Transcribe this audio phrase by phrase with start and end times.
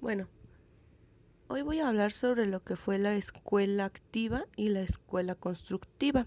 [0.00, 0.28] Bueno,
[1.48, 6.24] hoy voy a hablar sobre lo que fue la escuela activa y la escuela constructiva.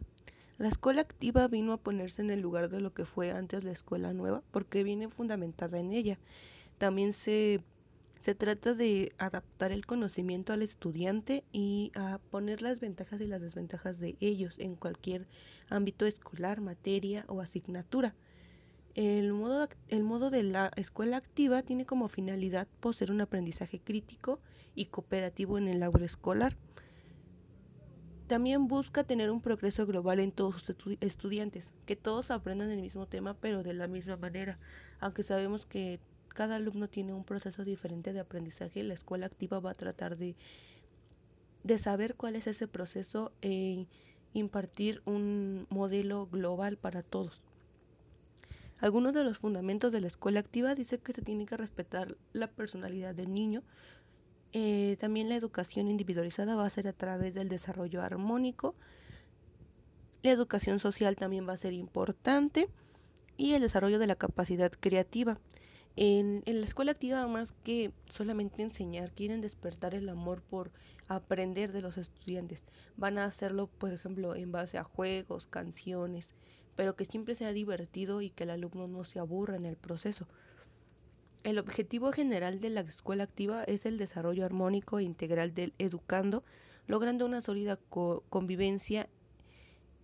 [0.57, 3.71] La escuela activa vino a ponerse en el lugar de lo que fue antes la
[3.71, 6.19] escuela nueva porque viene fundamentada en ella.
[6.79, 7.63] También se,
[8.19, 13.39] se trata de adaptar el conocimiento al estudiante y a poner las ventajas y las
[13.39, 15.27] desventajas de ellos en cualquier
[15.69, 18.15] ámbito escolar, materia o asignatura.
[18.93, 24.39] El modo, el modo de la escuela activa tiene como finalidad poseer un aprendizaje crítico
[24.75, 26.57] y cooperativo en el aula escolar.
[28.27, 33.05] También busca tener un progreso global en todos sus estudiantes, que todos aprendan el mismo
[33.05, 34.59] tema pero de la misma manera,
[34.99, 35.99] aunque sabemos que
[36.29, 40.35] cada alumno tiene un proceso diferente de aprendizaje, la escuela activa va a tratar de,
[41.63, 43.85] de saber cuál es ese proceso e
[44.33, 47.43] impartir un modelo global para todos.
[48.81, 52.47] Algunos de los fundamentos de la escuela activa dice que se tiene que respetar la
[52.47, 53.61] personalidad del niño,
[54.53, 58.73] eh, también la educación individualizada va a ser a través del desarrollo armónico.
[60.23, 62.69] La educación social también va a ser importante
[63.37, 65.39] y el desarrollo de la capacidad creativa.
[65.95, 70.71] En, en, la escuela activa, más que solamente enseñar, quieren despertar el amor por
[71.07, 72.65] aprender de los estudiantes.
[72.97, 76.33] Van a hacerlo, por ejemplo, en base a juegos, canciones,
[76.75, 80.27] pero que siempre sea divertido y que el alumno no se aburra en el proceso.
[81.43, 86.43] El objetivo general de la escuela activa es el desarrollo armónico e integral del educando,
[86.87, 87.79] logrando una sólida
[88.29, 89.09] convivencia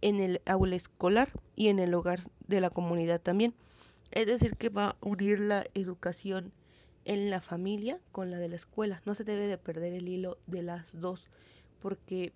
[0.01, 3.53] en el aula escolar y en el hogar de la comunidad también.
[4.11, 6.53] Es decir, que va a unir la educación
[7.05, 9.01] en la familia con la de la escuela.
[9.05, 11.29] No se debe de perder el hilo de las dos,
[11.79, 12.33] porque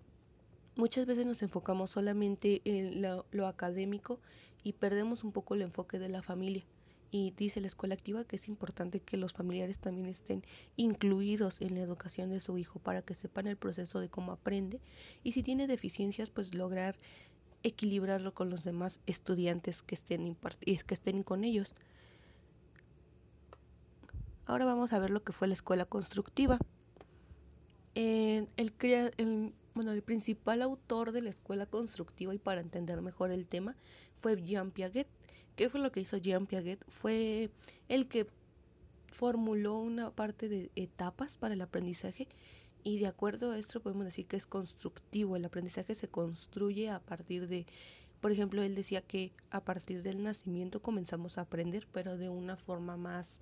[0.76, 4.20] muchas veces nos enfocamos solamente en lo, académico
[4.64, 6.66] y perdemos un poco el enfoque de la familia
[7.12, 10.44] y dice la escuela activa que es importante que los familiares también estén
[10.78, 14.80] incluidos en la educación de su hijo para que sepan el proceso de cómo aprende
[15.24, 16.98] y si tiene deficiencias pues lograr
[17.64, 21.76] equilibrarlo con los demás estudiantes que estén, que estén con ellos.
[24.46, 26.58] Ahora vamos a ver lo que fue la escuela constructiva.
[27.94, 33.48] el, el, bueno, el principal autor de la escuela constructiva y para entender mejor el
[33.48, 33.76] tema
[34.14, 35.08] fue Jean Piaget
[35.56, 36.84] ¿Qué fue lo que hizo Jean Piaget?
[36.88, 37.52] Fue
[37.90, 38.28] el que
[39.12, 42.28] formuló una parte de etapas para el aprendizaje
[42.84, 45.36] y de acuerdo a esto podemos decir que es constructivo.
[45.36, 47.66] El aprendizaje se construye a partir de,
[48.22, 52.56] por ejemplo, él decía que a partir del nacimiento comenzamos a aprender, pero de una
[52.56, 53.42] forma más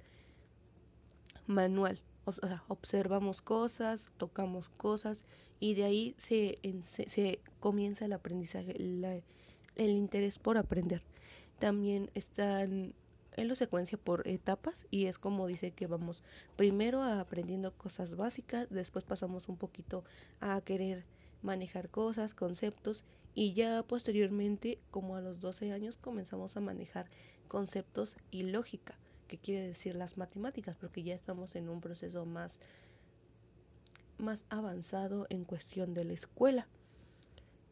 [1.46, 2.02] manual.
[2.26, 5.26] O sea, observamos cosas, tocamos cosas
[5.60, 11.04] y de ahí se, se, comienza el aprendizaje, el interés por aprender.
[11.60, 12.94] También están
[13.36, 16.24] en la secuencia por etapas y es como dice que vamos
[16.56, 20.04] primero aprendiendo cosas básicas, después pasamos un poquito
[20.40, 21.06] a querer
[21.42, 23.04] manejar cosas, conceptos
[23.36, 27.10] y ya posteriormente como a los 12 años comenzamos a manejar
[27.48, 28.98] conceptos y lógica,
[29.28, 32.60] que quiere decir las matemáticas, porque ya estamos en un proceso más
[34.20, 36.68] más avanzado en cuestión de la escuela.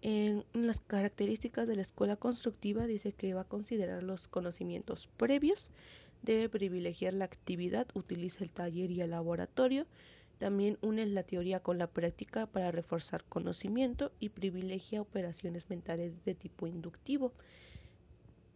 [0.01, 5.69] En las características de la escuela constructiva dice que va a considerar los conocimientos previos,
[6.21, 9.87] debe privilegiar la actividad, utiliza el taller y el laboratorio,
[10.37, 16.35] también une la teoría con la práctica para reforzar conocimiento y privilegia operaciones mentales de
[16.35, 17.33] tipo inductivo.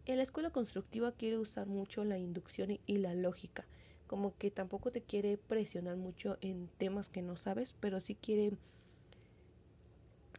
[0.06, 3.66] En la escuela constructiva quiere usar mucho la inducción y la lógica,
[4.12, 8.52] como que tampoco te quiere presionar mucho en temas que no sabes, pero sí quiere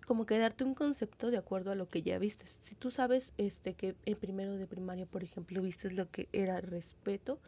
[0.05, 2.45] como que darte un concepto de acuerdo a lo que ya viste.
[2.45, 6.61] Si tú sabes este que en primero de primaria, por ejemplo, viste lo que era
[6.61, 7.39] respeto,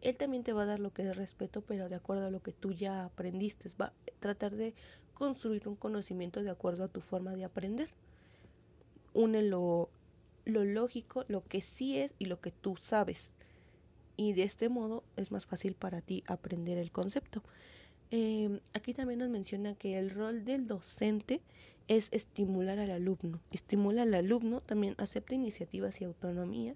[0.00, 2.42] él también te va a dar lo que es respeto, pero de acuerdo a lo
[2.42, 3.68] que tú ya aprendiste.
[3.78, 4.72] Va a tratar de
[5.12, 7.90] construir un conocimiento de acuerdo a tu forma de aprender.
[9.12, 9.90] Une lo,
[10.46, 13.34] lo lógico, lo que sí es y lo que tú sabes.
[14.16, 17.42] Y de este modo es más fácil para ti aprender el concepto.
[18.10, 21.42] Em, aquí también nos menciona que el rol del docente
[21.88, 23.40] es estimular al alumno.
[23.50, 26.74] Estimula al alumno, también acepta iniciativas y autonomía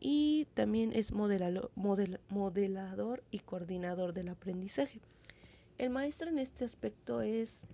[0.00, 5.00] y también es modelador y coordinador del aprendizaje.
[5.78, 7.64] El maestro en este aspecto es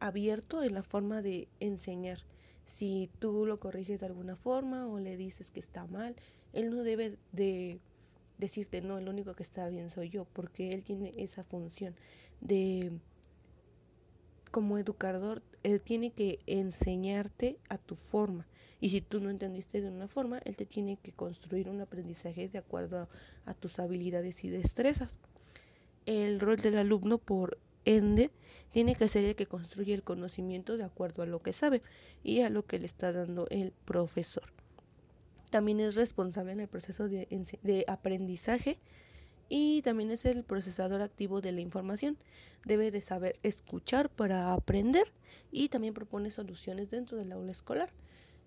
[0.00, 2.18] abierto en la forma de enseñar.
[2.66, 6.14] Si tú lo corriges de alguna forma o le dices que está mal,
[6.52, 7.80] él no debe de
[8.38, 11.94] decirte no, el único que está bien soy yo, porque él tiene esa función
[12.40, 12.92] de
[14.50, 18.46] como educador él tiene que enseñarte a tu forma.
[18.80, 22.48] Y si tú no entendiste de una forma, él te tiene que construir un aprendizaje
[22.48, 23.08] de acuerdo
[23.46, 25.18] a, tus habilidades y destrezas.
[26.04, 28.32] El rol del alumno, por ende,
[28.72, 31.82] tiene que ser el que construye el conocimiento de acuerdo a lo que sabe
[32.24, 34.61] y a lo que le está dando el profesor.
[35.52, 37.28] También es responsable en el proceso de,
[37.62, 38.78] de aprendizaje
[39.50, 42.16] y también es el procesador activo de la información.
[42.64, 45.12] Debe de saber escuchar para aprender
[45.50, 47.90] y también propone soluciones dentro del aula escolar.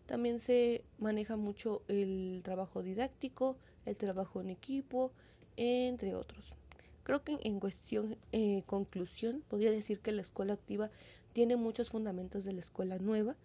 [0.07, 3.55] También se maneja mucho el trabajo didáctico,
[3.85, 5.11] el trabajo en equipo,
[5.57, 6.55] entre otros.
[7.03, 10.89] Creo que en cuestión, eh, conclusión, podría decir que la escuela activa
[11.33, 13.35] tiene muchos fundamentos de la escuela nueva,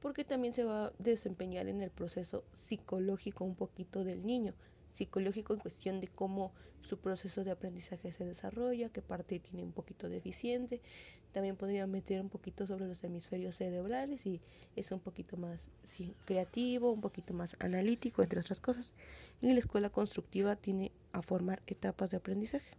[0.00, 4.54] porque también se va a desempeñar en el proceso psicológico un poquito del niño,
[4.92, 6.52] psicológico en cuestión de cómo
[6.82, 10.80] su proceso de aprendizaje se desarrolla, qué parte tiene un poquito deficiente.
[11.32, 14.40] También podría meter un poquito sobre los hemisferios cerebrales y
[14.74, 15.68] es un poquito más
[16.24, 18.94] creativo, un poquito más analítico, entre otras cosas.
[19.40, 22.76] Y la escuela constructiva tiene a formar etapas de aprendizaje.